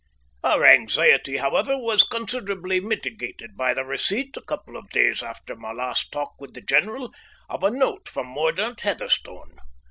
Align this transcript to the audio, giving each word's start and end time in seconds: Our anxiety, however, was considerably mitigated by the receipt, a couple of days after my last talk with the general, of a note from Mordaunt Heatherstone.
Our 0.43 0.65
anxiety, 0.65 1.37
however, 1.37 1.77
was 1.77 2.01
considerably 2.01 2.79
mitigated 2.79 3.55
by 3.55 3.75
the 3.75 3.83
receipt, 3.83 4.35
a 4.35 4.41
couple 4.41 4.75
of 4.75 4.89
days 4.89 5.21
after 5.21 5.55
my 5.55 5.71
last 5.73 6.11
talk 6.11 6.33
with 6.41 6.55
the 6.55 6.61
general, 6.61 7.13
of 7.49 7.61
a 7.61 7.69
note 7.69 8.09
from 8.09 8.25
Mordaunt 8.25 8.81
Heatherstone. 8.81 9.57